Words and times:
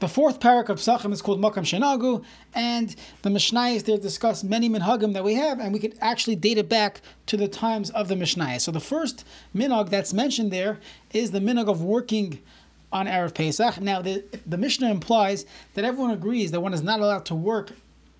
The 0.00 0.08
fourth 0.08 0.40
parak 0.40 0.68
of 0.68 0.78
Psachim 0.78 1.12
is 1.12 1.22
called 1.22 1.40
Makam 1.40 1.64
Shenagu, 1.64 2.24
and 2.52 2.94
the 3.22 3.30
Mishnayos 3.30 3.84
there 3.84 3.96
discuss 3.96 4.42
many 4.42 4.68
minhagim 4.68 5.14
that 5.14 5.24
we 5.24 5.34
have, 5.34 5.60
and 5.60 5.72
we 5.72 5.78
could 5.78 5.96
actually 6.00 6.36
date 6.36 6.58
it 6.58 6.68
back 6.68 7.00
to 7.26 7.36
the 7.36 7.48
times 7.48 7.90
of 7.90 8.08
the 8.08 8.14
Mishnayos. 8.14 8.62
So 8.62 8.72
the 8.72 8.80
first 8.80 9.24
minhag 9.54 9.90
that's 9.90 10.12
mentioned 10.12 10.50
there 10.52 10.80
is 11.12 11.30
the 11.30 11.38
minhag 11.38 11.68
of 11.68 11.82
working 11.82 12.40
on 12.92 13.06
Erev 13.06 13.34
Pesach. 13.34 13.80
Now, 13.80 14.02
the, 14.02 14.24
the 14.46 14.56
Mishnah 14.56 14.90
implies 14.90 15.46
that 15.74 15.84
everyone 15.84 16.10
agrees 16.10 16.50
that 16.50 16.60
one 16.60 16.74
is 16.74 16.82
not 16.82 17.00
allowed 17.00 17.24
to 17.26 17.34
work 17.34 17.72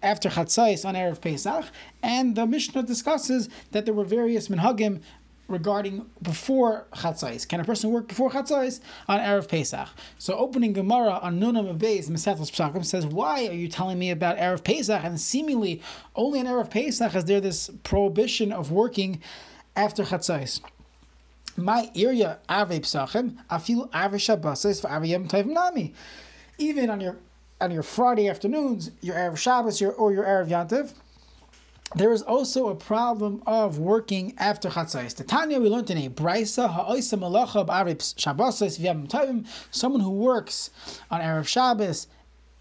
after 0.02 0.28
Chatzais 0.28 0.84
on 0.84 0.94
Erev 0.94 1.20
Pesach, 1.20 1.64
and 2.02 2.36
the 2.36 2.46
Mishnah 2.46 2.82
discusses 2.82 3.48
that 3.72 3.84
there 3.84 3.94
were 3.94 4.04
various 4.04 4.48
minhagim 4.48 5.00
regarding 5.48 6.06
before 6.22 6.86
Chatzais. 6.94 7.46
Can 7.46 7.60
a 7.60 7.64
person 7.64 7.90
work 7.90 8.08
before 8.08 8.30
Chatzais 8.30 8.80
on 9.08 9.20
Erev 9.20 9.48
Pesach? 9.48 9.88
So 10.18 10.34
opening 10.34 10.72
Gemara 10.72 11.18
on 11.22 11.38
Nunam 11.40 11.76
Abayz, 11.76 12.08
Maseches 12.08 12.50
Pesachim 12.50 12.84
says, 12.84 13.06
why 13.06 13.46
are 13.46 13.52
you 13.52 13.68
telling 13.68 13.98
me 13.98 14.10
about 14.10 14.38
Erev 14.38 14.64
Pesach? 14.64 15.02
And 15.04 15.20
seemingly 15.20 15.82
only 16.14 16.40
on 16.40 16.46
Erev 16.46 16.70
Pesach 16.70 17.14
is 17.14 17.24
there 17.26 17.40
this 17.40 17.70
prohibition 17.82 18.52
of 18.52 18.70
working 18.70 19.20
after 19.76 20.04
Chatzais. 20.04 20.60
My 21.56 21.90
area 21.94 22.38
Ave 22.48 22.80
Pesachim, 22.80 23.36
Afil 23.50 23.88
Ave 23.92 24.18
Shabbos 24.18 24.80
for 24.80 24.90
Ave 24.90 25.08
Yom 25.08 25.28
Tov 25.28 25.46
Nami. 25.46 25.94
Even 26.58 26.90
on 26.90 27.00
your 27.00 27.16
on 27.60 27.70
your 27.70 27.84
Friday 27.84 28.28
afternoons, 28.28 28.90
your 29.00 29.14
Erev 29.14 29.36
Shabbos 29.36 29.80
your, 29.80 29.92
or 29.92 30.12
your 30.12 30.24
Erev 30.24 30.48
Yantiv, 30.48 30.94
there 31.94 32.12
is 32.12 32.22
also 32.22 32.68
a 32.68 32.74
problem 32.74 33.42
of 33.46 33.78
working 33.78 34.34
after 34.36 34.68
Chatzais. 34.68 35.14
The 35.14 35.24
Tanya 35.24 35.60
we 35.60 35.68
learned 35.68 35.90
in 35.90 35.98
a 35.98 36.08
Braisa 36.10 36.68
Ha'oisa 36.68 37.16
Malacha 37.16 37.66
B'Arib 37.66 38.18
Shabbos. 38.18 39.46
Someone 39.70 40.00
who 40.00 40.10
works 40.10 40.70
on 41.10 41.20
Erev 41.20 41.46
Shabbos 41.46 42.08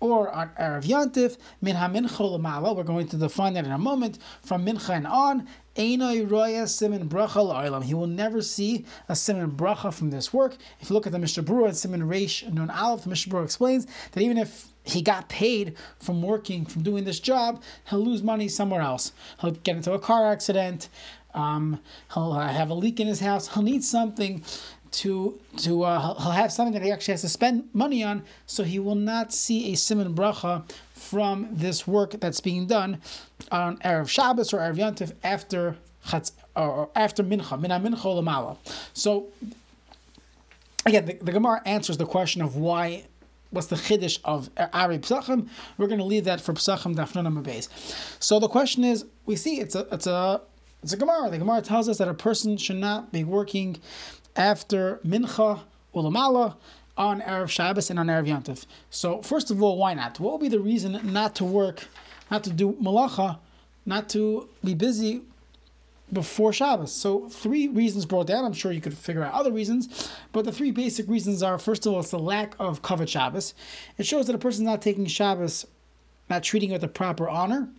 or 0.04 0.30
on 0.30 0.50
Erev 0.60 0.84
Yantif 0.84 1.38
Min 1.62 1.78
HaMincha 1.78 2.20
L'Mala. 2.20 2.76
We're 2.76 2.84
going 2.84 3.08
to 3.08 3.16
define 3.16 3.54
that 3.54 3.66
in 3.66 3.72
a 3.72 3.78
moment. 3.78 4.20
From 4.42 4.66
Mincha 4.66 4.90
and 4.90 5.08
on, 5.08 5.48
Einoi 5.78 6.30
Roya 6.30 6.68
Simin 6.68 7.08
Bracha 7.08 7.38
L'Olam. 7.38 7.86
He 7.86 7.94
will 7.94 8.08
never 8.08 8.42
see 8.42 8.86
a 9.08 9.16
Simin 9.16 9.52
Bracha 9.52 9.94
from 9.94 10.10
this 10.10 10.34
work. 10.34 10.58
If 10.82 10.90
you 10.90 10.94
look 10.94 11.08
at 11.08 11.14
the 11.14 11.20
Mishnah 11.20 11.44
and 11.64 11.78
Simin 11.78 12.02
Reish 12.02 12.52
Nun 12.52 12.70
Aleph, 12.70 13.04
the 13.04 13.10
Mishnah 13.10 13.34
Berurah 13.34 13.46
explains 13.46 13.88
that 14.12 14.22
even 14.22 14.38
if 14.38 14.68
he 14.84 15.02
got 15.02 15.30
paid 15.30 15.78
from 16.00 16.22
working, 16.22 16.66
from 16.66 16.84
doing 16.84 17.06
this 17.06 17.22
job, 17.22 17.64
he'll 17.90 18.04
lose 18.04 18.22
money 18.22 18.50
somewhere 18.50 18.82
else. 18.82 19.14
He'll 19.40 19.52
get 19.52 19.78
into 19.78 19.94
a 19.94 20.00
car 20.00 20.30
accident. 20.30 20.90
Um, 21.34 21.80
he'll 22.14 22.34
have 22.34 22.70
a 22.70 22.74
leak 22.74 23.00
in 23.00 23.08
his 23.08 23.22
house. 23.22 23.54
He'll 23.54 23.64
need 23.64 23.86
something 23.86 24.44
to 24.94 25.40
to 25.58 25.84
uh, 25.84 26.14
he'll 26.22 26.32
have 26.32 26.52
something 26.52 26.74
that 26.74 26.84
he 26.84 26.92
actually 26.92 27.14
has 27.14 27.22
to 27.22 27.30
spend 27.30 27.70
money 27.74 28.04
on. 28.04 28.24
So 28.46 28.64
he 28.64 28.80
will 28.80 28.96
not 28.96 29.34
see 29.34 29.74
a 29.74 29.76
simon 29.76 30.14
bracha 30.14 30.70
from 30.94 31.50
this 31.52 31.86
work 31.88 32.12
that's 32.20 32.40
being 32.40 32.68
done 32.68 33.02
on 33.52 33.78
erev 33.80 34.08
Shabbos 34.08 34.54
or 34.54 34.60
erev 34.60 34.78
Yantif 34.78 35.14
after 35.24 35.78
chatz, 36.08 36.32
or 36.56 36.90
after 36.96 37.24
mincha 37.24 37.60
mina 37.60 37.80
mincha 37.80 38.04
lamala. 38.04 38.58
So 38.94 39.28
again, 40.86 41.06
the, 41.06 41.14
the 41.14 41.32
Gemara 41.32 41.62
answers 41.66 41.98
the 41.98 42.06
question 42.06 42.42
of 42.42 42.56
why 42.56 43.06
what's 43.50 43.68
the 43.68 43.76
chiddush 43.76 44.20
of 44.24 44.50
Ari 44.58 45.00
Psachim. 45.00 45.48
We're 45.78 45.88
going 45.88 46.00
to 46.00 46.06
leave 46.06 46.26
that 46.26 46.42
for 46.42 46.54
Psachim 46.54 46.96
Dafnunam 46.96 47.42
Abayz. 47.42 47.70
So 48.20 48.40
the 48.40 48.48
question 48.48 48.84
is, 48.84 49.06
we 49.26 49.36
see 49.36 49.60
it's 49.60 49.76
a 49.76 49.88
it's 49.92 50.08
a 50.08 50.42
it's 50.82 50.94
a 50.94 50.98
Gemara. 50.98 51.30
The 51.30 51.38
Gemara 51.38 51.62
tells 51.62 51.88
us 51.88 51.98
that 52.00 52.08
a 52.08 52.14
person 52.14 52.58
should 52.58 52.78
not 52.78 53.12
be 53.12 53.24
working 53.24 53.78
after 54.36 55.00
Mincha 55.06 55.62
Ulamala 55.94 56.56
on 56.98 57.22
Erev 57.22 57.50
Shabbos 57.50 57.90
and 57.90 58.00
on 58.00 58.08
Erev 58.08 58.28
Yantif. 58.28 58.66
So 58.90 59.22
first 59.22 59.52
of 59.52 59.62
all, 59.62 59.78
why 59.78 59.94
not? 59.94 60.20
What 60.20 60.32
will 60.32 60.40
be 60.40 60.50
the 60.50 60.60
reason 60.60 61.00
not 61.12 61.36
to 61.36 61.44
work, 61.44 61.88
not 62.30 62.44
to 62.44 62.50
do 62.52 62.74
malacha, 62.74 63.40
not 63.86 64.10
to 64.10 64.48
be 64.64 64.74
busy 64.74 65.22
before 66.12 66.54
Shabbos. 66.54 66.92
So 66.92 67.28
three 67.30 67.68
reasons 67.68 68.06
brought 68.06 68.28
down. 68.28 68.46
I'm 68.46 68.54
sure 68.54 68.72
you 68.72 68.82
could 68.82 68.98
figure 68.98 69.24
out 69.24 69.34
other 69.34 69.52
reasons, 69.52 70.12
but 70.32 70.46
the 70.46 70.52
three 70.52 70.72
basic 70.72 71.08
reasons 71.10 71.42
are: 71.42 71.58
first 71.58 71.86
of 71.86 71.94
all, 71.94 72.00
it's 72.02 72.12
the 72.12 72.20
lack 72.20 72.56
of 72.60 72.82
kavod 72.82 73.08
Shabbos. 73.08 73.54
It 73.98 74.06
shows 74.06 74.28
that 74.28 74.36
a 74.36 74.40
person's 74.40 74.66
not 74.66 74.82
taking 74.82 75.06
Shabbos, 75.08 75.66
not 76.30 76.44
treating 76.44 76.70
it 76.70 76.74
with 76.74 76.82
the 76.82 76.88
proper 76.88 77.28
honor. 77.28 77.70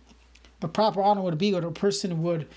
The 0.59 0.67
proper 0.67 1.01
honor 1.01 1.21
would 1.21 1.37
be 1.37 1.53
what 1.53 1.63
a 1.63 1.71
person 1.71 2.23
would 2.23 2.47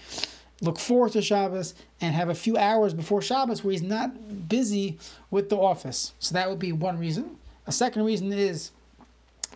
look 0.60 0.78
forward 0.78 1.12
to 1.12 1.22
Shabbos 1.22 1.74
and 2.00 2.14
have 2.14 2.28
a 2.28 2.34
few 2.34 2.56
hours 2.56 2.94
before 2.94 3.22
Shabbos 3.22 3.62
where 3.62 3.72
he's 3.72 3.82
not 3.82 4.48
busy 4.48 4.98
with 5.30 5.50
the 5.50 5.56
office. 5.56 6.12
So 6.18 6.34
that 6.34 6.48
would 6.48 6.58
be 6.58 6.72
one 6.72 6.98
reason. 6.98 7.36
A 7.66 7.72
second 7.72 8.04
reason 8.04 8.32
is 8.32 8.70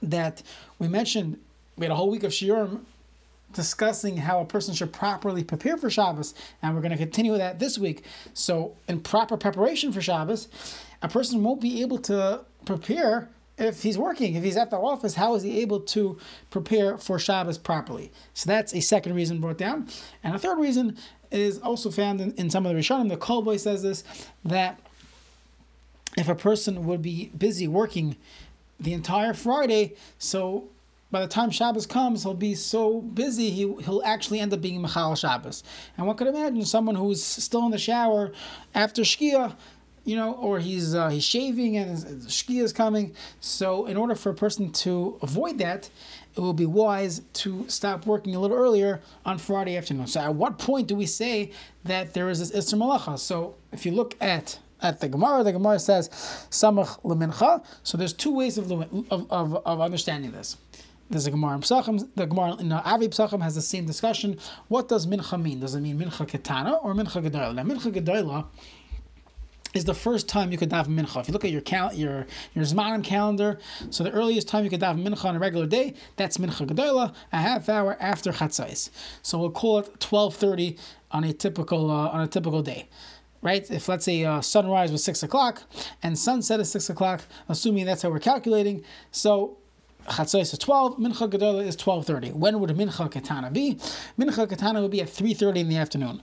that 0.02 0.42
we 0.78 0.88
mentioned 0.88 1.38
we 1.76 1.84
had 1.84 1.92
a 1.92 1.96
whole 1.96 2.10
week 2.10 2.22
of 2.22 2.32
Shiurim 2.32 2.80
discussing 3.52 4.18
how 4.18 4.40
a 4.40 4.44
person 4.44 4.74
should 4.74 4.92
properly 4.92 5.44
prepare 5.44 5.76
for 5.76 5.90
Shabbos, 5.90 6.34
and 6.62 6.74
we're 6.74 6.80
going 6.80 6.92
to 6.92 6.98
continue 6.98 7.32
with 7.32 7.40
that 7.40 7.58
this 7.58 7.78
week. 7.78 8.04
So, 8.34 8.74
in 8.88 9.00
proper 9.00 9.36
preparation 9.36 9.92
for 9.92 10.00
Shabbos, 10.00 10.48
a 11.02 11.08
person 11.08 11.42
won't 11.42 11.60
be 11.60 11.82
able 11.82 11.98
to 11.98 12.40
prepare 12.64 13.28
if 13.58 13.82
he's 13.82 13.98
working. 13.98 14.34
If 14.34 14.42
he's 14.42 14.56
at 14.56 14.70
the 14.70 14.76
office, 14.78 15.14
how 15.14 15.34
is 15.34 15.42
he 15.42 15.60
able 15.60 15.80
to 15.80 16.18
prepare 16.50 16.98
for 16.98 17.18
Shabbos 17.18 17.58
properly? 17.58 18.10
So 18.34 18.48
that's 18.48 18.74
a 18.74 18.80
second 18.80 19.14
reason 19.14 19.40
brought 19.40 19.58
down. 19.58 19.88
And 20.22 20.34
a 20.34 20.38
third 20.38 20.58
reason 20.58 20.96
is 21.30 21.58
also 21.58 21.90
found 21.90 22.20
in, 22.20 22.32
in 22.32 22.50
some 22.50 22.66
of 22.66 22.74
the 22.74 22.78
Rishonim. 22.80 23.08
The 23.08 23.16
Kol 23.16 23.42
Bo 23.42 23.56
says 23.56 23.82
this 23.82 24.04
that 24.44 24.80
if 26.16 26.28
a 26.28 26.34
person 26.34 26.86
would 26.86 27.02
be 27.02 27.30
busy 27.36 27.66
working 27.66 28.16
the 28.78 28.92
entire 28.92 29.32
Friday, 29.32 29.94
so 30.18 30.68
by 31.10 31.20
the 31.20 31.28
time 31.28 31.50
Shabbos 31.50 31.86
comes, 31.86 32.22
he'll 32.22 32.34
be 32.34 32.54
so 32.54 33.00
busy 33.00 33.50
he 33.50 33.74
he'll 33.82 34.02
actually 34.04 34.40
end 34.40 34.52
up 34.52 34.60
being 34.60 34.80
Machal 34.80 35.14
Shabbos. 35.14 35.62
And 35.96 36.06
one 36.06 36.16
could 36.16 36.26
imagine 36.26 36.64
someone 36.64 36.94
who's 36.94 37.22
still 37.22 37.64
in 37.66 37.70
the 37.70 37.78
shower 37.78 38.32
after 38.74 39.02
Shkia, 39.02 39.54
you 40.04 40.16
know, 40.16 40.32
or 40.34 40.58
he's 40.58 40.94
uh, 40.94 41.08
he's 41.08 41.24
shaving 41.24 41.76
and 41.76 41.98
Shkia 42.22 42.62
is 42.62 42.72
coming. 42.72 43.14
So 43.40 43.86
in 43.86 43.96
order 43.96 44.14
for 44.14 44.30
a 44.30 44.34
person 44.34 44.72
to 44.72 45.18
avoid 45.22 45.58
that, 45.58 45.90
it 46.34 46.40
will 46.40 46.54
be 46.54 46.66
wise 46.66 47.20
to 47.34 47.68
stop 47.68 48.06
working 48.06 48.34
a 48.34 48.40
little 48.40 48.56
earlier 48.56 49.00
on 49.24 49.38
Friday 49.38 49.76
afternoon. 49.76 50.06
So 50.06 50.20
at 50.20 50.34
what 50.34 50.58
point 50.58 50.88
do 50.88 50.96
we 50.96 51.06
say 51.06 51.52
that 51.84 52.14
there 52.14 52.28
is 52.30 52.38
this 52.38 52.50
Isra 52.50 52.78
Malacha? 52.78 53.18
So 53.18 53.54
if 53.70 53.84
you 53.86 53.92
look 53.92 54.16
at 54.20 54.58
at 54.80 55.00
the 55.00 55.08
Gemara, 55.08 55.44
the 55.44 55.52
Gemara 55.52 55.78
says 55.78 56.08
Samach 56.50 57.00
Lemincha. 57.02 57.64
So 57.84 57.96
there's 57.96 58.12
two 58.12 58.34
ways 58.34 58.58
of, 58.58 58.72
of, 58.72 59.30
of, 59.30 59.56
of 59.64 59.80
understanding 59.80 60.32
this. 60.32 60.56
There's 61.08 61.26
a 61.26 61.30
Gemara 61.30 61.56
in 61.56 61.60
Psachim. 61.60 62.08
The 62.16 62.26
Gemara 62.26 62.56
in 62.56 62.72
Avi 62.72 63.08
Psachim 63.08 63.42
has 63.42 63.54
the 63.54 63.62
same 63.62 63.86
discussion. 63.86 64.38
What 64.68 64.88
does 64.88 65.06
mincha 65.06 65.40
mean? 65.40 65.60
Does 65.60 65.74
it 65.74 65.80
mean 65.80 65.98
mincha 65.98 66.26
ketana 66.26 66.82
or 66.82 66.94
mincha 66.94 67.22
gedola? 67.22 67.54
Now, 67.54 67.62
mincha 67.62 67.92
gedola 67.92 68.46
is 69.74 69.84
the 69.84 69.94
first 69.94 70.28
time 70.28 70.52
you 70.52 70.58
could 70.58 70.70
daven 70.70 70.88
mincha. 70.88 71.20
If 71.20 71.28
you 71.28 71.32
look 71.32 71.44
at 71.44 71.50
your 71.50 71.60
cal- 71.60 71.94
your 71.94 72.26
your 72.54 72.64
Zmanim 72.64 73.04
calendar, 73.04 73.58
so 73.90 74.04
the 74.04 74.10
earliest 74.10 74.48
time 74.48 74.64
you 74.64 74.70
could 74.70 74.80
daven 74.80 75.06
mincha 75.06 75.24
on 75.24 75.36
a 75.36 75.38
regular 75.38 75.66
day, 75.66 75.94
that's 76.16 76.38
mincha 76.38 76.66
gedola, 76.66 77.14
a 77.32 77.36
half 77.38 77.68
hour 77.68 77.96
after 78.00 78.32
chatzais. 78.32 78.90
So 79.22 79.38
we'll 79.38 79.50
call 79.50 79.78
it 79.78 80.00
twelve 80.00 80.34
thirty 80.34 80.78
on 81.10 81.24
a 81.24 81.32
typical 81.32 81.90
uh, 81.90 82.08
on 82.08 82.20
a 82.20 82.28
typical 82.28 82.62
day 82.62 82.88
right? 83.42 83.68
If 83.72 83.88
let's 83.88 84.04
say 84.04 84.24
uh, 84.24 84.40
sunrise 84.40 84.92
was 84.92 85.02
six 85.02 85.24
o'clock 85.24 85.64
and 86.00 86.16
sunset 86.16 86.60
is 86.60 86.70
six 86.70 86.88
o'clock, 86.88 87.22
assuming 87.48 87.86
that's 87.86 88.02
how 88.02 88.10
we're 88.10 88.20
calculating, 88.20 88.84
so 89.10 89.58
Chatzos 90.06 90.52
is 90.52 90.58
12, 90.58 90.96
Mincha 90.98 91.30
Gedola 91.30 91.64
is 91.64 91.76
12.30. 91.76 92.32
When 92.32 92.58
would 92.60 92.70
Mincha 92.70 93.10
Katana 93.10 93.50
be? 93.50 93.78
Mincha 94.18 94.48
Katana 94.48 94.82
would 94.82 94.90
be 94.90 95.00
at 95.00 95.08
3.30 95.08 95.58
in 95.58 95.68
the 95.68 95.76
afternoon. 95.76 96.22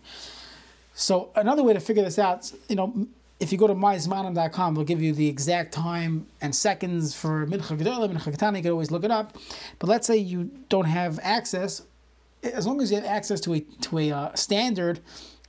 So 0.94 1.30
another 1.36 1.64
way 1.64 1.74
to 1.74 1.80
figure 1.80 2.04
this 2.04 2.20
out, 2.20 2.52
you 2.68 2.76
know, 2.76 3.08
if 3.40 3.52
you 3.52 3.58
go 3.58 3.68
to 3.68 3.76
myzmanim.com, 3.76 4.76
they'll 4.76 4.84
give 4.84 5.02
you 5.02 5.14
the 5.14 5.28
exact 5.28 5.74
time 5.74 6.28
and 6.42 6.54
seconds 6.54 7.16
for 7.16 7.48
Mincha 7.48 7.78
Gedola, 7.78 8.12
Mincha 8.12 8.32
Katana, 8.32 8.58
you 8.58 8.64
can 8.64 8.72
always 8.72 8.92
look 8.92 9.04
it 9.04 9.12
up. 9.12 9.38
But 9.80 9.88
let's 9.88 10.06
say 10.06 10.18
you 10.18 10.52
don't 10.68 10.86
have 10.86 11.20
access, 11.24 11.84
as 12.44 12.68
long 12.68 12.82
as 12.82 12.92
you 12.92 12.98
have 12.98 13.06
access 13.06 13.40
to 13.42 13.54
a, 13.54 13.62
to 13.62 14.00
a 14.00 14.12
uh, 14.12 14.36
standard 14.36 15.00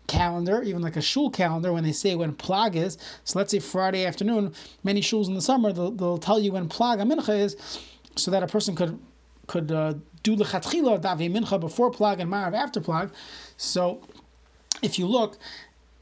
calendar, 0.06 0.62
even 0.62 0.82
like 0.82 0.96
a 0.96 1.00
shul 1.00 1.30
calendar, 1.30 1.72
when 1.72 1.82
they 1.82 1.92
say 1.92 2.14
when 2.14 2.32
plag 2.32 2.76
is. 2.76 2.96
So 3.24 3.38
let's 3.38 3.50
say 3.50 3.58
Friday 3.58 4.06
afternoon, 4.06 4.54
many 4.84 5.00
shuls 5.00 5.26
in 5.26 5.34
the 5.34 5.42
summer, 5.42 5.72
they'll, 5.72 5.90
they'll 5.90 6.18
tell 6.18 6.38
you 6.38 6.52
when 6.52 6.68
plag 6.68 6.98
mincha 7.02 7.38
is 7.38 7.56
so 8.16 8.30
that 8.30 8.42
a 8.42 8.46
person 8.46 8.74
could 8.74 8.98
could 9.46 9.72
uh, 9.72 9.94
do 10.22 10.36
the 10.36 10.44
chatchila 10.44 11.00
davi 11.00 11.28
mincha 11.28 11.58
before 11.58 11.90
plag 11.90 12.20
and 12.20 12.30
marav 12.30 12.54
after 12.54 12.80
plag. 12.80 13.10
So, 13.56 14.00
if 14.80 14.98
you 14.98 15.06
look, 15.06 15.38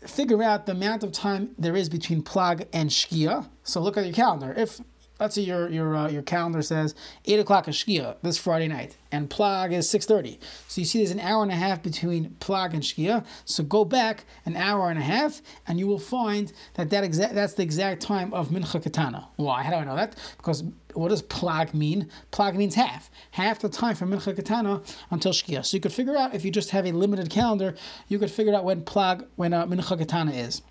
figure 0.06 0.42
out 0.42 0.66
the 0.66 0.72
amount 0.72 1.02
of 1.02 1.12
time 1.12 1.50
there 1.58 1.76
is 1.76 1.88
between 1.88 2.22
plag 2.22 2.66
and 2.72 2.90
shkia. 2.90 3.48
So 3.62 3.80
look 3.80 3.96
at 3.96 4.04
your 4.04 4.14
calendar. 4.14 4.54
If 4.56 4.80
let's 5.20 5.34
say 5.34 5.42
your 5.42 5.68
your 5.68 5.94
uh, 5.94 6.08
your 6.08 6.22
calendar 6.22 6.62
says 6.62 6.94
eight 7.24 7.40
o'clock 7.40 7.68
is 7.68 7.76
Shkia 7.76 8.16
this 8.22 8.38
Friday 8.38 8.68
night, 8.68 8.96
and 9.10 9.28
Plag 9.28 9.72
is 9.72 9.88
six 9.88 10.06
thirty. 10.06 10.38
So 10.66 10.80
you 10.80 10.84
see, 10.84 10.98
there's 10.98 11.10
an 11.10 11.20
hour 11.20 11.42
and 11.42 11.52
a 11.52 11.56
half 11.56 11.82
between 11.82 12.36
Plag 12.40 12.72
and 12.72 12.82
Shkia. 12.82 13.24
So 13.44 13.62
go 13.62 13.84
back 13.84 14.24
an 14.46 14.56
hour 14.56 14.90
and 14.90 14.98
a 14.98 15.02
half, 15.02 15.42
and 15.66 15.78
you 15.78 15.86
will 15.86 15.98
find 15.98 16.52
that 16.74 16.90
that 16.90 17.04
exact 17.04 17.34
that's 17.34 17.54
the 17.54 17.62
exact 17.62 18.02
time 18.02 18.32
of 18.32 18.48
Mincha 18.48 18.82
Katana. 18.82 19.28
Why? 19.36 19.62
How 19.62 19.70
do 19.70 19.76
I 19.76 19.84
know 19.84 19.96
that? 19.96 20.16
Because 20.36 20.64
what 20.94 21.08
does 21.08 21.22
Plag 21.22 21.74
mean? 21.74 22.08
Plag 22.32 22.54
means 22.54 22.74
half, 22.74 23.10
half 23.32 23.60
the 23.60 23.68
time 23.68 23.94
from 23.94 24.10
Mincha 24.10 24.34
Katana 24.34 24.82
until 25.10 25.32
Shkia. 25.32 25.64
So 25.64 25.76
you 25.76 25.80
could 25.80 25.92
figure 25.92 26.16
out 26.16 26.34
if 26.34 26.44
you 26.44 26.50
just 26.50 26.70
have 26.70 26.86
a 26.86 26.92
limited 26.92 27.30
calendar, 27.30 27.74
you 28.08 28.18
could 28.18 28.30
figure 28.30 28.54
out 28.54 28.64
when 28.64 28.82
Plag 28.82 29.26
when 29.36 29.52
uh, 29.52 29.66
Mincha 29.66 29.98
Katana 29.98 30.32
is. 30.32 30.62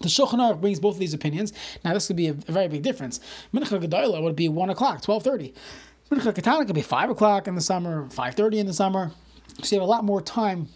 The 0.00 0.08
Shulchan 0.08 0.38
Aruch 0.38 0.62
brings 0.62 0.80
both 0.80 0.94
of 0.94 1.00
these 1.00 1.12
opinions. 1.12 1.52
Now, 1.84 1.92
this 1.92 2.06
could 2.06 2.16
be 2.16 2.28
a, 2.28 2.30
a 2.30 2.52
very 2.52 2.68
big 2.68 2.82
difference. 2.82 3.20
Mincha 3.52 3.78
Gedola 3.78 4.22
would 4.22 4.34
be 4.34 4.48
1 4.48 4.70
o'clock, 4.70 5.02
12.30. 5.02 5.52
Mincha 6.10 6.34
Katana 6.34 6.64
could 6.64 6.74
be 6.74 6.82
5 6.82 7.10
o'clock 7.10 7.46
in 7.46 7.54
the 7.54 7.60
summer, 7.60 8.06
5.30 8.06 8.54
in 8.54 8.66
the 8.66 8.72
summer. 8.72 9.10
So 9.62 9.76
you 9.76 9.80
have 9.80 9.86
a 9.86 9.90
lot 9.90 10.04
more 10.04 10.22
time 10.22 10.68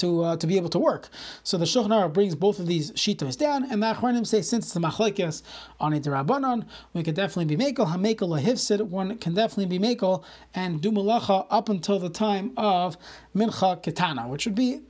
to 0.00 0.24
uh, 0.24 0.36
to 0.36 0.46
be 0.46 0.56
able 0.56 0.68
to 0.70 0.78
work. 0.78 1.08
So 1.42 1.56
the 1.56 1.64
Shulchan 1.64 1.88
Aruch 1.88 2.12
brings 2.12 2.34
both 2.34 2.58
of 2.58 2.66
these 2.66 2.90
shitos 2.92 3.36
down, 3.36 3.70
and 3.70 3.82
the 3.82 3.94
Achronim 3.94 4.26
say 4.26 4.42
since 4.42 4.66
it's 4.66 4.76
a 4.76 4.80
machlekes 4.80 5.42
on 5.78 5.92
a 5.92 6.00
derabanan, 6.00 6.66
we 6.92 7.02
could 7.02 7.14
definitely 7.14 7.54
be 7.54 7.62
mekel 7.62 7.86
hamekel 7.86 8.28
lahivsid. 8.28 8.80
One 8.82 9.16
can 9.18 9.34
definitely 9.34 9.78
be 9.78 9.78
mekel 9.78 10.24
and 10.54 10.80
do 10.80 10.90
malacha 10.90 11.46
up 11.50 11.68
until 11.68 11.98
the 11.98 12.10
time 12.10 12.52
of 12.56 12.96
mincha 13.34 13.82
ketana, 13.82 14.28
which 14.28 14.46
would 14.46 14.54
be 14.54 14.80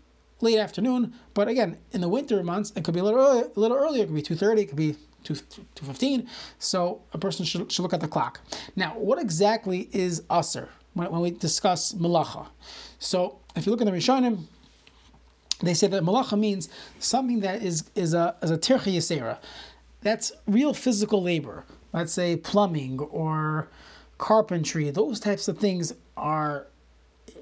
late 0.41 0.59
afternoon. 0.59 1.15
But 1.35 1.49
again, 1.49 1.79
in 1.93 2.01
the 2.01 2.09
winter 2.09 2.43
months, 2.43 2.73
it 2.77 2.85
could 2.85 2.95
be 2.95 3.01
a 3.01 3.05
little 3.05 3.21
earlier. 3.21 3.49
A 3.55 3.61
little 3.61 3.77
earlier. 3.77 4.03
It 4.05 4.07
could 4.07 4.15
be 4.15 4.23
two 4.23 4.37
thirty. 4.37 4.63
It 4.63 4.67
could 4.67 4.77
be 4.77 4.97
two 5.25 5.37
two 5.75 5.85
fifteen. 5.85 6.29
So 6.59 7.03
a 7.13 7.19
person 7.19 7.45
should, 7.45 7.71
should 7.71 7.83
look 7.83 7.93
at 7.93 8.01
the 8.01 8.09
clock. 8.09 8.41
Now, 8.77 8.91
what 8.99 9.19
exactly 9.19 9.89
is 9.93 10.23
aser 10.31 10.69
when, 10.95 11.11
when 11.11 11.21
we 11.21 11.31
discuss 11.31 11.93
malacha? 11.93 12.47
So 12.99 13.39
if 13.57 13.67
you 13.67 13.73
look 13.73 13.81
in 13.81 13.87
the 13.87 13.93
Rishonim, 13.93 14.45
they 15.63 15.75
say 15.75 15.87
that 15.89 16.03
malacha 16.03 16.39
means 16.39 16.69
something 16.99 17.41
that 17.41 17.63
is 17.63 17.91
is 17.95 18.15
a 18.15 18.37
is 18.43 18.51
a 18.51 18.59
tircha 18.59 18.95
yisera. 18.95 19.39
That's 20.03 20.33
real 20.47 20.73
physical 20.73 21.23
labor. 21.23 21.67
Let's 21.93 22.13
say 22.13 22.37
plumbing 22.37 23.01
or 23.01 23.69
carpentry. 24.17 24.91
Those 24.91 25.21
types 25.21 25.49
of 25.49 25.59
things 25.59 25.93
are 26.17 26.67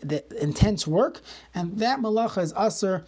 the 0.03 0.25
intense 0.43 0.87
work, 0.87 1.21
and 1.55 1.79
that 1.79 2.01
malacha 2.01 2.43
is 2.43 2.53
aser 2.59 3.05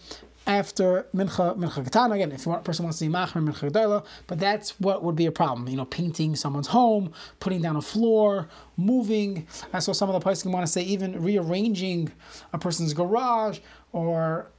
after 0.47 1.05
mincha 1.15 1.55
mincha 1.55 1.83
katana. 1.83 2.15
Again, 2.15 2.31
if 2.31 2.47
a 2.47 2.57
person 2.57 2.83
wants 2.83 2.99
to 2.99 3.05
be 3.05 3.11
machmer 3.11 3.47
mincha 3.47 3.69
gedala, 3.69 4.05
but 4.27 4.39
that's 4.39 4.79
what 4.79 5.03
would 5.03 5.15
be 5.15 5.25
a 5.25 5.31
problem. 5.31 5.67
You 5.67 5.77
know, 5.77 5.85
painting 5.85 6.35
someone's 6.35 6.67
home, 6.67 7.13
putting 7.39 7.61
down 7.61 7.75
a 7.75 7.81
floor, 7.81 8.49
moving. 8.77 9.47
I 9.71 9.79
saw 9.79 9.93
some 9.93 10.09
of 10.09 10.13
the 10.13 10.19
places 10.19 10.45
want 10.45 10.65
to 10.65 10.71
say 10.71 10.81
even 10.81 11.21
rearranging 11.21 12.11
a 12.53 12.57
person's 12.57 12.93
garage, 12.93 13.59
or 13.91 14.49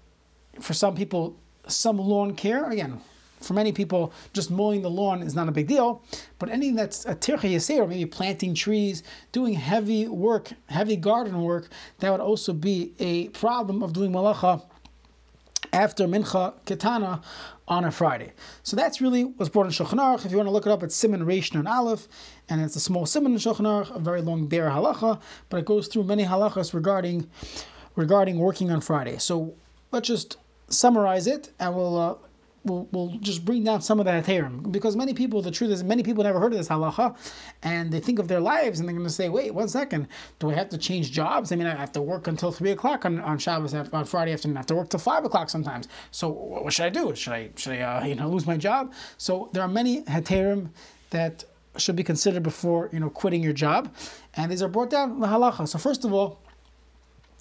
for 0.61 0.75
some 0.75 0.95
people, 0.95 1.37
some 1.67 1.99
lawn 1.99 2.35
care. 2.35 2.71
Again, 2.71 3.01
for 3.45 3.55
many 3.55 3.73
people, 3.73 4.13
just 4.33 4.51
mowing 4.51 4.83
the 4.83 4.91
lawn 4.91 5.23
is 5.23 5.35
not 5.35 5.49
a 5.49 5.53
big 5.53 5.67
deal. 5.67 6.03
But 6.39 6.51
anything 6.51 6.77
that's 6.77 7.05
a 7.07 7.15
tircha 7.15 7.51
yaser, 7.51 7.89
maybe 7.89 8.07
planting 8.07 8.55
trees, 8.55 9.03
doing 9.33 9.55
heavy 9.55 10.09
work, 10.09 10.53
heavy 10.69 10.97
garden 10.97 11.43
work, 11.43 11.69
that 11.99 12.11
would 12.11 12.21
also 12.21 12.53
be 12.53 12.93
a 12.99 13.29
problem 13.29 13.83
of 13.83 13.93
doing 13.93 14.13
malacha 14.13 14.63
after 15.73 16.07
mincha 16.07 16.55
ketana 16.67 17.23
on 17.69 17.85
a 17.85 17.91
Friday. 17.91 18.33
So 18.63 18.77
that's 18.77 19.01
really 19.01 19.25
what's 19.25 19.49
brought 19.49 19.67
in 19.67 19.73
Shulchan 19.73 19.99
Aruch. 19.99 20.27
If 20.27 20.31
you 20.31 20.37
want 20.37 20.49
to 20.49 20.53
look 20.53 20.67
it 20.67 20.73
up, 20.73 20.83
it's 20.83 20.95
Simon 20.95 21.25
Reish 21.25 21.55
and 21.55 21.67
Aleph, 21.67 22.09
and 22.49 22.61
it's 22.61 22.77
a 22.77 22.81
small 22.81 23.07
Simon 23.07 23.33
in 23.33 23.39
Shulchan 23.39 23.61
Aruch, 23.61 23.95
a 23.95 23.99
very 23.99 24.21
long 24.21 24.49
Biur 24.49 24.71
Halacha, 24.71 25.21
but 25.49 25.59
it 25.59 25.65
goes 25.65 25.89
through 25.89 26.05
many 26.05 26.25
halachas 26.25 26.75
regarding 26.75 27.29
regarding 27.95 28.39
working 28.39 28.71
on 28.71 28.81
Friday. 28.81 29.19
So 29.19 29.55
let's 29.91 30.09
just 30.09 30.37
summarize 30.69 31.27
it, 31.27 31.51
and 31.59 31.75
we'll. 31.75 31.99
Uh, 31.99 32.15
we'll, 32.65 32.89
we'll 32.93 33.09
just 33.21 33.45
bring 33.45 33.65
down 33.65 33.81
some 33.81 33.99
of 33.99 34.07
that 34.07 34.25
heterim 34.25 34.71
because 34.71 34.97
many 34.97 35.15
people 35.15 35.43
the 35.43 35.51
truth 35.51 35.71
is 35.71 35.83
many 35.83 36.03
people 36.03 36.23
never 36.23 36.39
heard 36.39 36.53
of 36.53 36.59
this 36.59 36.69
halacha 36.69 37.17
and 37.63 37.93
they 37.93 38.01
think 38.01 38.19
of 38.19 38.29
their 38.29 38.41
lives 38.41 38.79
and 38.79 38.89
they're 38.89 38.95
going 38.95 39.07
to 39.07 39.13
say 39.13 39.29
wait 39.29 39.53
one 39.53 39.69
second. 39.69 40.07
Do 40.39 40.51
I 40.51 40.55
have 40.55 40.69
to 40.71 40.79
change 40.79 41.11
jobs? 41.13 41.53
I 41.53 41.57
mean 41.57 41.67
I 41.67 41.75
have 41.75 41.93
to 41.93 42.03
work 42.03 42.27
until 42.27 42.53
three 42.53 42.71
o'clock 42.71 43.05
on, 43.05 43.21
on 43.21 43.39
Shabbos 43.39 43.75
on 43.75 44.05
Friday 44.05 44.33
afternoon. 44.33 44.57
I 44.57 44.61
have 44.61 44.67
to 44.67 44.75
work 44.75 44.91
till 44.91 45.01
five 45.01 45.25
o'clock 45.25 45.51
sometimes. 45.51 45.89
So 46.11 46.29
what 46.29 46.73
should 46.73 46.87
I 46.87 46.91
do? 46.91 47.15
Should 47.15 47.33
I 47.33 47.51
should 47.57 47.75
I 47.75 47.81
uh, 47.81 48.05
you 48.05 48.15
know 48.15 48.29
lose 48.29 48.47
my 48.47 48.57
job? 48.57 48.93
So 49.19 49.51
there 49.53 49.63
are 49.63 49.69
many 49.69 50.03
heterim 50.03 50.71
that 51.11 51.45
should 51.77 51.97
be 51.97 52.05
considered 52.05 52.43
before 52.43 52.91
you 52.93 53.01
know 53.01 53.11
quitting 53.11 53.43
your 53.43 53.55
job 53.55 53.95
and 54.35 54.51
these 54.51 54.63
are 54.63 54.69
brought 54.69 54.91
down 54.91 55.21
the 55.21 55.27
halacha. 55.27 55.67
So 55.69 55.79
first 55.79 56.05
of 56.05 56.13
all 56.13 56.41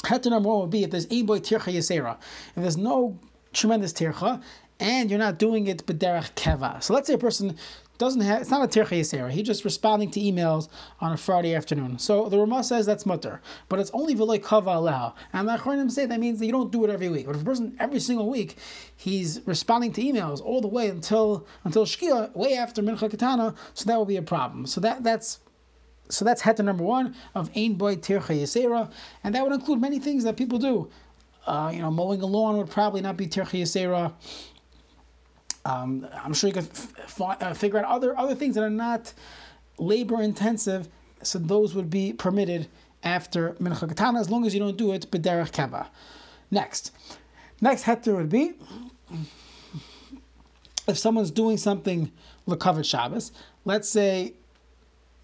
heter 0.04 0.32
number 0.32 0.50
one 0.50 0.62
would 0.62 0.72
be 0.72 0.84
if 0.84 0.90
there's 0.90 1.08
a 1.12 1.22
boy 1.22 1.40
tircha 1.40 1.72
yisera. 1.74 2.18
If 2.56 2.64
there's 2.64 2.78
no 2.78 3.20
tremendous 3.54 3.94
tircha 3.94 4.42
and 4.82 5.10
you're 5.10 5.20
not 5.20 5.38
doing 5.38 5.68
it 5.68 5.86
b'derech 5.86 6.34
keva. 6.34 6.84
So 6.84 6.94
let's 6.94 7.08
say 7.08 7.14
a 7.14 7.18
person 7.18 7.56
doesn't 7.98 8.22
have, 8.22 8.42
it's 8.42 8.50
not 8.50 8.64
a 8.64 8.68
tircha 8.68 9.00
yisera, 9.00 9.30
he's 9.30 9.46
just 9.46 9.64
responding 9.64 10.10
to 10.10 10.20
emails 10.20 10.68
on 11.00 11.14
a 11.14 11.18
Friday 11.18 11.54
afternoon. 11.54 12.00
So 12.00 12.28
the 12.30 12.40
Ramah 12.40 12.64
says 12.64 12.88
that's 12.88 13.06
mutter, 13.06 13.42
but 13.70 13.80
it's 13.80 13.92
only 13.94 14.16
v'loy 14.16 14.42
kava 14.44 14.72
aleha. 14.72 15.14
And 15.32 15.48
the 15.48 15.56
Achronim 15.56 15.92
say 15.92 16.08
that 16.08 16.20
means 16.20 16.40
that 16.40 16.48
you 16.48 16.52
don't 16.52 16.72
do 16.72 16.84
it 16.84 16.90
every 16.90 17.10
week. 17.10 17.28
But 17.28 17.36
if 17.36 17.44
a 17.44 17.46
person 17.46 17.78
every 17.80 18.00
single 18.00 18.28
week, 18.28 18.58
he's 18.98 19.42
responding 19.46 19.94
to 19.94 20.02
emails 20.02 20.42
all 20.42 20.62
the 20.62 20.68
way 20.68 20.90
until 20.90 21.46
until 21.64 21.86
Shkia, 21.86 22.36
way 22.36 22.56
after 22.56 22.82
Mincha 22.82 23.10
Katana, 23.10 23.54
so 23.76 23.86
that 23.86 23.98
will 23.98 24.06
be 24.06 24.18
a 24.18 24.24
problem. 24.24 24.66
So 24.66 24.82
that 24.82 25.04
that's 25.04 25.40
so 26.10 26.26
that's 26.26 26.42
heter 26.42 26.66
number 26.66 26.84
one 26.84 27.16
of 27.36 27.52
Ein 27.56 27.76
Boy 27.76 27.98
Tircha 27.98 28.36
Yisera, 28.36 28.92
and 29.24 29.36
that 29.36 29.44
would 29.44 29.54
include 29.54 29.80
many 29.80 30.00
things 30.00 30.24
that 30.24 30.36
people 30.38 30.58
do. 30.58 30.90
Uh, 31.46 31.72
you 31.74 31.82
know, 31.82 31.90
mowing 31.90 32.22
a 32.22 32.26
lawn 32.26 32.58
would 32.58 32.70
probably 32.70 33.02
not 33.02 33.16
be 33.18 33.28
Tircha 33.28 33.62
Yisera. 33.62 34.14
Um, 35.66 36.08
I'm 36.24 36.34
sure 36.34 36.48
you 36.48 36.54
can 36.54 36.66
f- 36.66 37.22
uh, 37.22 37.54
figure 37.54 37.80
out 37.80 37.86
other 37.86 38.18
other 38.18 38.36
things 38.36 38.56
that 38.56 38.64
are 38.64 38.70
not 38.70 39.14
labor 39.78 40.22
intensive, 40.22 40.90
so 41.22 41.38
those 41.40 41.76
would 41.76 41.90
be 41.90 42.14
permitted 42.14 42.68
after 43.04 43.54
mincha 43.54 43.88
katana 43.88 44.20
as 44.20 44.30
long 44.30 44.46
as 44.46 44.54
you 44.54 44.60
don't 44.60 44.78
do 44.78 44.92
it 44.92 45.10
b'derech 45.12 45.52
keva. 45.52 45.88
Next, 46.50 46.92
next 47.62 47.84
heter 47.84 48.16
would 48.16 48.30
be 48.30 48.54
if 50.88 50.98
someone's 50.98 51.32
doing 51.32 51.58
something 51.58 52.12
lekavod 52.48 52.86
Shabbos. 52.86 53.32
Let's 53.66 53.88
say 53.90 54.34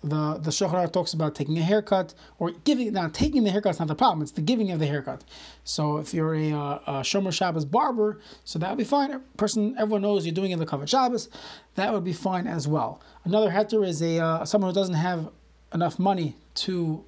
the 0.08 0.40
the 0.42 0.52
Shulchan 0.52 0.92
talks 0.92 1.14
about 1.14 1.36
taking 1.36 1.58
a 1.58 1.64
haircut 1.64 2.14
or 2.40 2.52
giving. 2.64 2.94
Now, 2.94 3.10
taking 3.10 3.44
the 3.44 3.52
haircut 3.52 3.72
is 3.72 3.80
not 3.80 3.88
the 3.88 3.96
problem; 3.96 4.22
it's 4.22 4.32
the 4.32 4.42
giving 4.42 4.72
of 4.72 4.80
the 4.80 4.88
haircut. 4.88 5.24
So, 5.64 5.98
if 5.98 6.14
you're 6.14 6.36
a, 6.36 6.52
uh, 6.52 6.80
a 6.88 6.92
Shomer 7.02 7.34
Shabbos 7.34 7.66
barber, 7.66 8.20
so 8.44 8.60
that 8.60 8.70
would 8.70 8.78
be 8.78 8.84
fine. 8.84 9.12
A 9.12 9.20
person, 9.38 9.76
everyone 9.78 10.02
knows 10.02 10.26
you're 10.26 10.34
doing 10.34 10.52
it 10.52 10.56
in 10.56 10.60
the 10.60 10.66
Kavod 10.66 10.88
Shabbos, 10.88 11.30
that 11.76 11.94
would 11.94 12.04
be 12.04 12.14
fine 12.14 12.48
as 12.48 12.68
well. 12.68 13.02
Another 13.24 13.52
heter 13.52 13.86
is 13.86 14.02
a 14.02 14.20
uh, 14.20 14.46
someone 14.46 14.72
who 14.72 14.76
doesn't 14.76 14.96
have 14.96 15.30
enough 15.74 16.00
money 16.00 16.36
to 16.56 17.04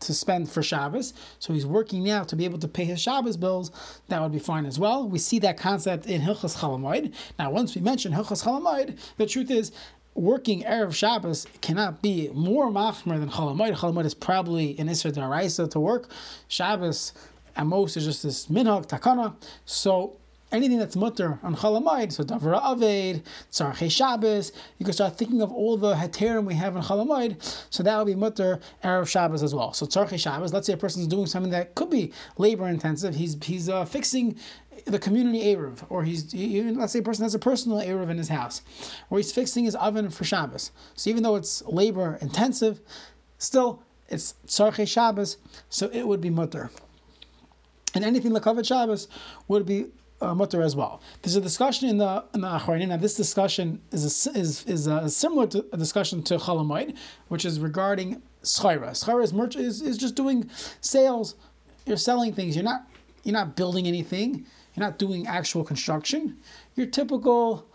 to 0.00 0.14
spend 0.14 0.50
for 0.50 0.62
Shabbos, 0.62 1.14
so 1.38 1.52
he's 1.52 1.66
working 1.66 2.04
now 2.04 2.24
to 2.24 2.36
be 2.36 2.44
able 2.44 2.58
to 2.58 2.68
pay 2.68 2.84
his 2.84 3.00
Shabbos 3.00 3.36
bills. 3.36 3.70
That 4.08 4.20
would 4.22 4.32
be 4.32 4.38
fine 4.38 4.66
as 4.66 4.78
well. 4.78 5.08
We 5.08 5.18
see 5.18 5.38
that 5.40 5.56
concept 5.56 6.06
in 6.06 6.20
Hilchas 6.20 6.58
Chalamoid. 6.58 7.14
Now, 7.38 7.50
once 7.50 7.74
we 7.74 7.80
mention 7.80 8.12
Hilchas 8.12 8.44
Chalamoid, 8.44 8.98
the 9.16 9.26
truth 9.26 9.50
is 9.50 9.72
working 10.14 10.62
Erev 10.62 10.94
Shabbos 10.94 11.46
cannot 11.60 12.02
be 12.02 12.30
more 12.32 12.70
machmer 12.70 13.18
than 13.18 13.28
Cholamoid. 13.28 13.74
Cholamoid 13.76 14.04
is 14.04 14.14
probably 14.14 14.78
an 14.78 14.88
Isra 14.88 15.12
Daraisa 15.12 15.70
to 15.70 15.80
work. 15.80 16.08
Shabbos 16.48 17.12
at 17.56 17.66
most 17.66 17.96
is 17.96 18.04
just 18.04 18.22
this 18.22 18.46
minhag 18.46 18.86
takana. 18.86 19.34
So 19.64 20.16
anything 20.52 20.78
that's 20.78 20.94
mutter 20.94 21.38
on 21.42 21.56
Cholamoid, 21.56 22.12
so 22.12 22.22
Davra 22.22 22.62
Aved, 22.62 23.22
Tzarche 23.50 23.90
Shabbos, 23.90 24.52
you 24.78 24.84
can 24.84 24.92
start 24.92 25.18
thinking 25.18 25.42
of 25.42 25.50
all 25.52 25.76
the 25.76 25.94
heterim 25.94 26.44
we 26.44 26.54
have 26.54 26.76
in 26.76 26.82
Cholamoid, 26.82 27.36
so 27.70 27.82
that 27.82 27.98
would 27.98 28.06
be 28.06 28.14
mutter 28.14 28.60
Erev 28.84 29.08
Shabbos 29.08 29.42
as 29.42 29.54
well. 29.54 29.72
So 29.72 29.84
Tzarche 29.84 30.18
Shabbos, 30.18 30.52
let's 30.52 30.66
say 30.66 30.74
a 30.74 30.76
person's 30.76 31.08
doing 31.08 31.26
something 31.26 31.50
that 31.50 31.74
could 31.74 31.90
be 31.90 32.12
labor 32.38 32.68
intensive, 32.68 33.16
he's, 33.16 33.36
he's 33.42 33.68
uh, 33.68 33.84
fixing 33.84 34.36
the 34.84 34.98
community 34.98 35.42
Eruv, 35.44 35.84
or 35.88 36.04
he's 36.04 36.34
even 36.34 36.78
let's 36.78 36.92
say 36.92 36.98
a 37.00 37.02
person 37.02 37.24
has 37.24 37.34
a 37.34 37.38
personal 37.38 37.78
Eruv 37.78 38.10
in 38.10 38.18
his 38.18 38.28
house, 38.28 38.62
or 39.10 39.18
he's 39.18 39.32
fixing 39.32 39.64
his 39.64 39.74
oven 39.76 40.10
for 40.10 40.24
Shabbos. 40.24 40.70
So 40.94 41.10
even 41.10 41.22
though 41.22 41.36
it's 41.36 41.62
labor 41.66 42.18
intensive, 42.20 42.80
still 43.38 43.82
it's 44.08 44.34
Tzarche 44.46 44.86
Shabbos, 44.86 45.38
so 45.68 45.90
it 45.92 46.06
would 46.06 46.20
be 46.20 46.30
mutter. 46.30 46.70
And 47.94 48.04
anything 48.04 48.32
lekavod 48.32 48.66
Shabbos 48.66 49.08
would 49.48 49.64
be 49.66 49.86
uh, 50.20 50.34
mutter 50.34 50.62
as 50.62 50.74
well. 50.74 51.00
There's 51.22 51.36
a 51.36 51.40
discussion 51.40 51.88
in 51.88 51.98
the 51.98 52.24
in 52.34 52.40
the 52.40 52.48
Achronim. 52.48 52.88
Now, 52.88 52.96
this 52.96 53.14
discussion 53.14 53.80
is 53.92 54.26
a, 54.26 54.38
is 54.38 54.64
is 54.64 54.86
a, 54.86 55.08
similar 55.08 55.46
to 55.48 55.64
a 55.72 55.76
discussion 55.76 56.22
to 56.24 56.38
Chalamoid, 56.38 56.96
which 57.28 57.44
is 57.44 57.60
regarding 57.60 58.22
schayra. 58.42 58.90
Schayra 58.90 59.22
is, 59.22 59.32
merch, 59.32 59.56
is 59.56 59.82
is 59.82 59.98
just 59.98 60.14
doing 60.14 60.50
sales. 60.80 61.34
You're 61.86 61.96
selling 61.96 62.32
things. 62.32 62.56
You're 62.56 62.64
not 62.64 62.88
you're 63.22 63.34
not 63.34 63.56
building 63.56 63.86
anything. 63.86 64.46
You're 64.74 64.86
not 64.86 64.98
doing 64.98 65.26
actual 65.26 65.64
construction. 65.64 66.38
Your 66.74 66.86
typical 66.86 67.66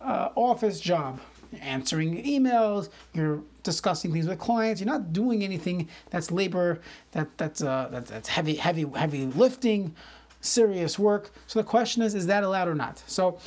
uh, 0.00 0.30
office 0.34 0.80
job, 0.80 1.20
you're 1.52 1.62
answering 1.62 2.22
emails, 2.24 2.88
you're 3.14 3.40
discussing 3.62 4.12
things 4.12 4.26
with 4.26 4.38
clients. 4.38 4.80
You're 4.80 4.90
not 4.90 5.12
doing 5.12 5.44
anything 5.44 5.88
that's 6.10 6.30
labor 6.30 6.80
that 7.12 7.28
that's 7.38 7.62
uh, 7.62 7.88
that, 7.92 8.06
that's 8.06 8.28
heavy 8.28 8.54
heavy 8.54 8.84
heavy 8.94 9.26
lifting, 9.26 9.94
serious 10.40 10.98
work. 10.98 11.30
So 11.46 11.60
the 11.60 11.64
question 11.64 12.02
is, 12.02 12.14
is 12.14 12.26
that 12.26 12.42
allowed 12.42 12.68
or 12.68 12.74
not? 12.74 13.02
So 13.06 13.38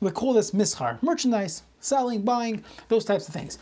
we 0.00 0.10
call 0.10 0.34
this 0.34 0.50
mishar, 0.50 1.02
merchandise, 1.02 1.62
selling, 1.80 2.22
buying, 2.22 2.64
those 2.88 3.04
types 3.04 3.28
of 3.28 3.34
things. 3.34 3.58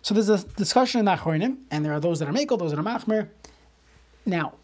So 0.00 0.14
there's 0.14 0.28
a 0.28 0.38
discussion 0.56 1.00
in 1.00 1.06
Achronim, 1.06 1.58
and 1.70 1.84
there 1.84 1.92
are 1.92 2.00
those 2.00 2.18
that 2.18 2.28
are 2.28 2.32
makel, 2.32 2.58
those 2.58 2.70
that 2.70 2.78
are 2.78 2.82
machmer. 2.82 3.28
Now, 4.26 4.54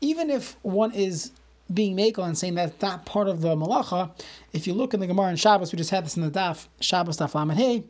even 0.00 0.30
if 0.30 0.56
one 0.62 0.92
is 0.92 1.32
being 1.72 1.96
makel 1.96 2.24
and 2.24 2.36
saying 2.36 2.54
that 2.56 2.80
that 2.80 3.06
part 3.06 3.28
of 3.28 3.40
the 3.40 3.56
malacha, 3.56 4.10
if 4.52 4.66
you 4.66 4.74
look 4.74 4.94
in 4.94 5.00
the 5.00 5.06
Gemara 5.06 5.30
in 5.30 5.36
Shabbos, 5.36 5.72
we 5.72 5.76
just 5.76 5.90
had 5.90 6.04
this 6.04 6.16
in 6.16 6.22
the 6.22 6.30
daf, 6.30 6.66
Shabbos 6.80 7.16
daf 7.18 7.34
lamed 7.34 7.52
hey, 7.58 7.84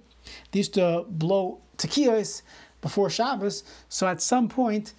they 0.52 0.59
used 0.59 0.75
to 0.75 1.04
blow 1.09 1.61
tekios 1.76 2.43
before 2.81 3.11
Shabbos. 3.11 3.64
So 3.88 4.07
at 4.07 4.23
some 4.23 4.49
point, 4.49 4.95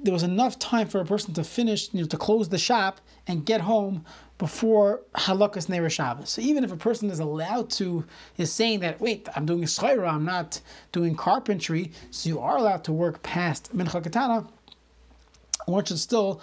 there 0.00 0.12
was 0.12 0.22
enough 0.22 0.58
time 0.58 0.88
for 0.88 1.00
a 1.00 1.04
person 1.04 1.34
to 1.34 1.44
finish, 1.44 1.92
you 1.92 2.02
know, 2.02 2.06
to 2.06 2.16
close 2.16 2.48
the 2.48 2.58
shop 2.58 3.00
and 3.26 3.44
get 3.44 3.62
home 3.62 4.04
before 4.38 5.02
halakas 5.14 5.68
neighbor 5.68 5.90
Shabbos. 5.90 6.30
So 6.30 6.40
even 6.40 6.62
if 6.62 6.70
a 6.70 6.76
person 6.76 7.10
is 7.10 7.18
allowed 7.18 7.70
to, 7.70 8.04
is 8.36 8.52
saying 8.52 8.80
that, 8.80 9.00
wait, 9.00 9.28
I'm 9.34 9.46
doing 9.46 9.64
a 9.64 10.06
I'm 10.06 10.24
not 10.24 10.60
doing 10.92 11.16
carpentry, 11.16 11.90
so 12.10 12.28
you 12.28 12.38
are 12.38 12.56
allowed 12.56 12.84
to 12.84 12.92
work 12.92 13.22
past 13.22 13.76
mincha 13.76 14.02
katana, 14.02 14.46
one 15.66 15.84
should 15.84 15.98
still 15.98 16.40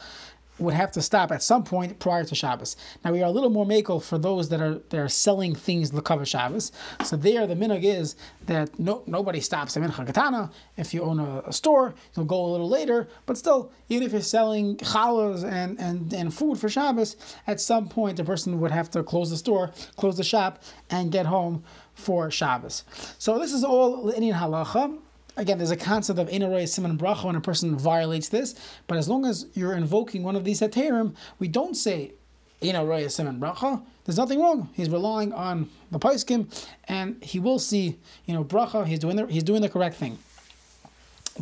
would 0.59 0.73
have 0.73 0.91
to 0.93 1.01
stop 1.01 1.31
at 1.31 1.43
some 1.43 1.63
point 1.63 1.99
prior 1.99 2.23
to 2.23 2.35
Shabbos. 2.35 2.77
Now 3.03 3.11
we 3.11 3.21
are 3.21 3.25
a 3.25 3.31
little 3.31 3.49
more 3.49 3.65
makel 3.65 4.01
for 4.03 4.17
those 4.17 4.49
that 4.49 4.61
are 4.61 4.75
that 4.89 4.99
are 4.99 5.09
selling 5.09 5.55
things 5.55 5.89
to 5.91 6.01
cover 6.01 6.25
Shabbos. 6.25 6.71
So 7.03 7.15
there, 7.15 7.45
the 7.45 7.55
minhag 7.55 7.83
is 7.83 8.15
that 8.45 8.77
no 8.79 9.03
nobody 9.05 9.41
stops 9.41 9.75
at 9.75 9.83
mincha 9.83 10.05
katana. 10.05 10.51
If 10.77 10.93
you 10.93 11.03
own 11.03 11.19
a, 11.19 11.43
a, 11.45 11.53
store, 11.53 11.93
you'll 12.15 12.25
go 12.25 12.45
a 12.45 12.47
little 12.47 12.69
later. 12.69 13.07
But 13.25 13.37
still, 13.37 13.71
even 13.89 14.05
if 14.05 14.13
you're 14.13 14.21
selling 14.21 14.77
challahs 14.77 15.43
and, 15.43 15.79
and 15.79 16.13
and 16.13 16.33
food 16.33 16.57
for 16.57 16.69
Shabbos, 16.69 17.17
at 17.47 17.59
some 17.59 17.89
point 17.89 18.17
the 18.17 18.23
person 18.23 18.59
would 18.59 18.71
have 18.71 18.89
to 18.91 19.03
close 19.03 19.29
the 19.29 19.37
store, 19.37 19.71
close 19.97 20.17
the 20.17 20.23
shop, 20.23 20.63
and 20.89 21.11
get 21.11 21.25
home 21.25 21.63
for 21.93 22.31
Shabbos. 22.31 22.83
So 23.17 23.39
this 23.39 23.53
is 23.53 23.63
all 23.63 24.09
Indian 24.09 24.35
halacha 24.35 24.99
again, 25.37 25.57
there's 25.57 25.71
a 25.71 25.77
concept 25.77 26.19
of 26.19 26.29
Einaroy 26.29 26.67
Simon 26.67 26.97
Bracha 26.97 27.25
when 27.25 27.35
a 27.35 27.41
person 27.41 27.77
violates 27.77 28.29
this, 28.29 28.55
but 28.87 28.97
as 28.97 29.09
long 29.09 29.25
as 29.25 29.47
you're 29.53 29.73
invoking 29.73 30.23
one 30.23 30.35
of 30.35 30.43
these 30.43 30.61
Heterim, 30.61 31.15
we 31.39 31.47
don't 31.47 31.75
say 31.75 32.13
Einaroy 32.61 33.09
Simon 33.11 33.39
Bracha. 33.39 33.83
There's 34.05 34.17
nothing 34.17 34.39
wrong. 34.39 34.69
He's 34.73 34.89
relying 34.89 35.33
on 35.33 35.69
the 35.91 35.99
Paiskim, 35.99 36.47
and 36.87 37.21
he 37.23 37.39
will 37.39 37.59
see, 37.59 37.97
you 38.25 38.33
know, 38.33 38.43
Bracha, 38.43 38.85
he's 38.85 38.99
doing 38.99 39.15
the, 39.15 39.25
he's 39.27 39.43
doing 39.43 39.61
the 39.61 39.69
correct 39.69 39.95
thing. 39.95 40.17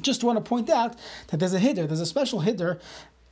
Just 0.01 0.23
want 0.23 0.38
to 0.38 0.43
point 0.43 0.69
out 0.69 0.95
that 1.27 1.39
there's 1.39 1.53
a 1.53 1.59
hiddur, 1.59 1.88
there's 1.88 2.00
a 2.00 2.05
special 2.05 2.41
hiddur 2.41 2.79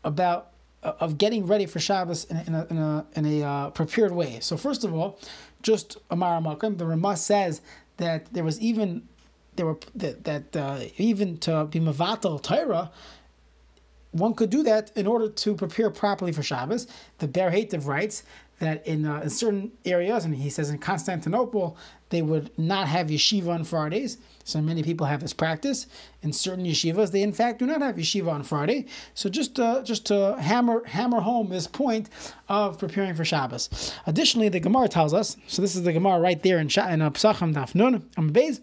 about 0.03 0.51
uh, 0.83 0.93
of 0.99 1.17
getting 1.17 1.45
ready 1.45 1.65
for 1.67 1.79
Shabbos 1.79 2.25
in, 2.25 2.37
in 2.37 2.55
a, 2.55 2.67
in 2.69 2.77
a, 2.77 3.05
in 3.15 3.25
a 3.25 3.43
uh, 3.43 3.69
prepared 3.69 4.11
way. 4.11 4.39
So 4.39 4.57
first 4.57 4.83
of 4.83 4.93
all, 4.93 5.19
just 5.61 5.97
Amar 6.09 6.41
Makam, 6.41 6.77
the 6.77 6.85
Ramah 6.87 7.17
says 7.17 7.61
that 7.97 8.33
there 8.33 8.43
was 8.43 8.59
even 8.59 9.07
there 9.55 9.65
were 9.65 9.79
that, 9.95 10.23
that 10.23 10.55
uh, 10.55 10.79
even 10.97 11.37
to 11.39 11.65
be 11.65 11.79
mavatal 11.79 12.41
Torah, 12.41 12.91
one 14.11 14.33
could 14.33 14.49
do 14.49 14.63
that 14.63 14.91
in 14.95 15.07
order 15.07 15.29
to 15.29 15.55
prepare 15.55 15.89
properly 15.89 16.31
for 16.31 16.43
Shabbos. 16.43 16.87
The 17.19 17.27
Ber 17.27 17.49
writes 17.79 18.23
that 18.59 18.85
in, 18.85 19.05
uh, 19.05 19.21
in 19.21 19.29
certain 19.29 19.71
areas, 19.85 20.23
and 20.23 20.35
he 20.35 20.49
says 20.49 20.69
in 20.69 20.77
Constantinople, 20.77 21.77
they 22.09 22.21
would 22.21 22.57
not 22.59 22.87
have 22.87 23.07
yeshiva 23.07 23.47
on 23.47 23.63
Fridays. 23.63 24.17
So 24.43 24.61
many 24.61 24.83
people 24.83 25.07
have 25.07 25.21
this 25.21 25.33
practice. 25.33 25.87
In 26.21 26.33
certain 26.33 26.65
yeshivas, 26.65 27.11
they 27.11 27.23
in 27.23 27.31
fact 27.31 27.59
do 27.59 27.65
not 27.65 27.81
have 27.81 27.95
yeshiva 27.95 28.31
on 28.31 28.43
Friday. 28.43 28.85
So 29.13 29.29
just 29.29 29.59
uh, 29.59 29.81
just 29.81 30.05
to 30.07 30.35
hammer 30.39 30.83
hammer 30.85 31.21
home 31.21 31.49
this 31.49 31.67
point 31.67 32.09
of 32.49 32.77
preparing 32.77 33.15
for 33.15 33.23
Shabbos. 33.23 33.93
Additionally, 34.05 34.49
the 34.49 34.59
Gemara 34.59 34.89
tells 34.89 35.13
us. 35.13 35.37
So 35.47 35.61
this 35.61 35.75
is 35.75 35.83
the 35.83 35.93
Gemara 35.93 36.19
right 36.19 36.41
there 36.43 36.59
in 36.59 36.67
Sha- 36.67 36.89
in 36.89 37.01
uh, 37.01 37.11
Pesachim 37.11 37.53
Daf 37.53 37.73
Nun 37.75 38.01
Beis. 38.17 38.59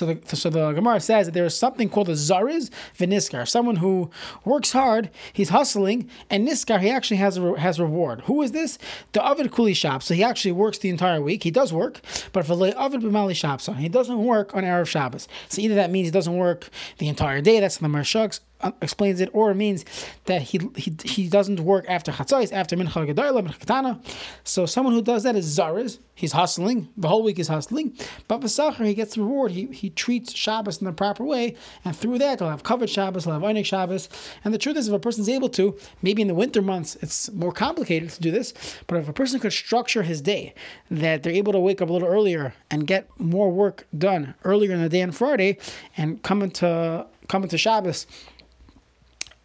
So 0.00 0.06
the 0.06 0.34
so 0.34 0.48
the 0.48 0.72
Gemara 0.72 0.98
says 0.98 1.26
that 1.26 1.32
there 1.32 1.44
is 1.44 1.54
something 1.54 1.90
called 1.90 2.08
a 2.08 2.12
zariz 2.12 2.70
v'niskar, 2.98 3.46
someone 3.46 3.76
who 3.76 4.10
works 4.46 4.72
hard, 4.72 5.10
he's 5.34 5.50
hustling, 5.50 6.08
and 6.30 6.48
niskar 6.48 6.80
he 6.80 6.88
actually 6.88 7.18
has 7.18 7.36
a 7.36 7.60
has 7.60 7.78
reward. 7.78 8.22
Who 8.22 8.40
is 8.40 8.52
this? 8.52 8.78
The 9.12 9.22
avid 9.22 9.52
kuli 9.52 9.74
shop. 9.74 10.02
So 10.02 10.14
he 10.14 10.24
actually 10.24 10.52
works 10.52 10.78
the 10.78 10.88
entire 10.88 11.20
week. 11.20 11.42
He 11.42 11.50
does 11.50 11.70
work, 11.70 12.00
but 12.32 12.46
for 12.46 12.56
the 12.56 12.74
avid 12.80 13.02
b'mali 13.02 13.36
shop, 13.36 13.60
he 13.76 13.90
doesn't 13.90 14.24
work 14.24 14.54
on 14.54 14.64
erev 14.64 14.86
Shabbos. 14.86 15.28
So 15.50 15.60
either 15.60 15.74
that 15.74 15.90
means 15.90 16.06
he 16.06 16.12
doesn't 16.12 16.34
work 16.34 16.70
the 16.96 17.08
entire 17.08 17.42
day. 17.42 17.60
That's 17.60 17.76
the 17.76 17.86
Marshuks, 17.86 18.40
uh, 18.40 18.49
Uh, 18.62 18.72
explains 18.82 19.22
it, 19.22 19.30
or 19.32 19.54
means 19.54 19.86
that 20.26 20.42
he 20.42 20.60
he, 20.76 20.94
he 21.04 21.28
doesn't 21.28 21.60
work 21.60 21.86
after 21.88 22.12
chatzos, 22.12 22.52
after 22.52 22.76
mincha 22.76 23.06
gedayla, 23.08 23.42
mincha. 23.46 23.98
So 24.44 24.66
someone 24.66 24.92
who 24.92 25.00
does 25.00 25.22
that 25.22 25.34
is 25.34 25.58
zariz. 25.58 25.98
He's 26.14 26.32
hustling 26.32 26.90
the 26.94 27.08
whole 27.08 27.22
week. 27.22 27.38
Is 27.38 27.48
hustling, 27.48 27.96
but 28.28 28.42
v'sacher 28.42 28.84
he 28.84 28.92
gets 28.92 29.14
the 29.14 29.22
reward. 29.22 29.52
He 29.52 29.68
he 29.68 29.88
treats 29.88 30.34
Shabbos 30.34 30.78
in 30.78 30.84
the 30.84 30.92
proper 30.92 31.24
way, 31.24 31.56
and 31.86 31.96
through 31.96 32.18
that 32.18 32.38
he'll 32.38 32.50
have 32.50 32.62
covered 32.62 32.90
Shabbos, 32.90 33.24
he'll 33.24 33.32
have 33.32 33.40
einik 33.40 33.64
Shabbos. 33.64 34.10
And 34.44 34.52
the 34.52 34.58
truth 34.58 34.76
is, 34.76 34.88
if 34.88 34.94
a 34.94 34.98
person's 34.98 35.30
able 35.30 35.48
to, 35.50 35.78
maybe 36.02 36.20
in 36.20 36.28
the 36.28 36.34
winter 36.34 36.60
months 36.60 36.98
it's 37.00 37.32
more 37.32 37.52
complicated 37.52 38.10
to 38.10 38.20
do 38.20 38.30
this, 38.30 38.52
but 38.86 38.98
if 38.98 39.08
a 39.08 39.14
person 39.14 39.40
could 39.40 39.54
structure 39.54 40.02
his 40.02 40.20
day, 40.20 40.52
that 40.90 41.22
they're 41.22 41.32
able 41.32 41.54
to 41.54 41.60
wake 41.60 41.80
up 41.80 41.88
a 41.88 41.92
little 41.94 42.08
earlier 42.08 42.52
and 42.70 42.86
get 42.86 43.08
more 43.18 43.50
work 43.50 43.86
done 43.96 44.34
earlier 44.44 44.72
in 44.72 44.82
the 44.82 44.90
day 44.90 45.00
on 45.00 45.12
Friday, 45.12 45.56
and 45.96 46.22
come 46.22 46.42
into 46.42 47.06
come 47.26 47.42
into 47.42 47.56
Shabbos 47.56 48.06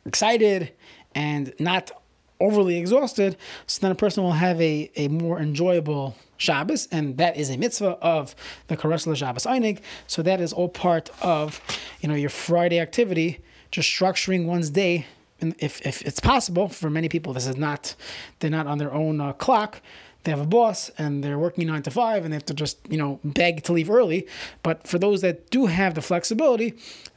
excited 0.05 0.71
and 1.13 1.53
not 1.59 1.91
overly 2.39 2.77
exhausted, 2.77 3.38
so 3.65 3.79
then 3.81 3.91
a 3.91 3.95
person 3.95 4.24
will 4.24 4.33
have 4.33 4.59
a, 4.62 4.91
a 4.95 5.07
more 5.07 5.39
enjoyable 5.39 6.15
Shabbos, 6.38 6.88
and 6.91 7.17
that 7.17 7.38
is 7.38 7.50
a 7.50 7.57
mitzvah 7.57 7.97
of 8.01 8.35
the 8.67 8.75
Karasla 8.75 9.15
Shabbos 9.15 9.45
Einig. 9.45 9.79
So 10.07 10.21
that 10.21 10.41
is 10.41 10.51
all 10.51 10.67
part 10.67 11.09
of 11.21 11.62
you 12.01 12.09
know 12.09 12.15
your 12.15 12.29
Friday 12.29 12.79
activity, 12.79 13.39
just 13.71 13.89
structuring 13.89 14.45
one's 14.45 14.69
day. 14.69 15.05
And 15.41 15.55
if, 15.59 15.85
if 15.85 16.01
it's 16.01 16.19
possible 16.19 16.69
for 16.69 16.89
many 16.89 17.09
people, 17.09 17.33
this 17.33 17.47
is 17.47 17.57
not 17.57 17.95
they're 18.39 18.50
not 18.50 18.67
on 18.67 18.77
their 18.77 18.93
own 18.93 19.21
uh, 19.21 19.33
clock. 19.33 19.81
They 20.25 20.32
have 20.32 20.41
a 20.41 20.46
boss 20.46 20.89
and 20.98 21.24
they're 21.24 21.39
working 21.39 21.67
nine 21.67 21.84
to 21.84 21.91
five, 21.91 22.25
and 22.25 22.34
they 22.34 22.36
have 22.36 22.46
to 22.46 22.53
just 22.53 22.79
you 22.89 22.98
know 22.98 23.20
beg 23.24 23.63
to 23.63 23.74
leave 23.74 23.89
early. 23.89 24.27
But 24.63 24.86
for 24.88 25.00
those 25.00 25.22
that 25.22 25.50
do 25.50 25.67
have 25.67 25.94
the 25.94 26.01
flexibility, 26.01 26.74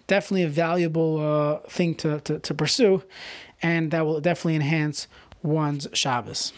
definitely 0.06 0.44
a 0.44 0.48
valuable 0.48 1.18
uh, 1.18 1.58
thing 1.68 1.94
to, 1.96 2.20
to, 2.20 2.38
to 2.38 2.54
pursue, 2.54 3.02
and 3.62 3.90
that 3.90 4.04
will 4.06 4.20
definitely 4.20 4.56
enhance 4.56 5.08
one's 5.42 5.88
Shabbos. 5.92 6.52